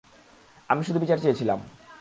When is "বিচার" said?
0.99-1.17